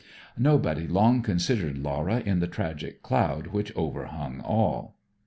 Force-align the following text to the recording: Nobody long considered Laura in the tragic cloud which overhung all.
Nobody 0.39 0.87
long 0.87 1.21
considered 1.21 1.77
Laura 1.77 2.21
in 2.25 2.39
the 2.39 2.47
tragic 2.47 3.03
cloud 3.03 3.45
which 3.53 3.71
overhung 3.75 4.41
all. 4.43 4.95